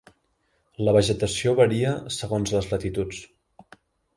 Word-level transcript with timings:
La 0.87 0.95
vegetació 0.95 1.53
varia 1.61 1.93
segons 2.17 2.55
les 2.57 2.71
latituds. 2.73 3.21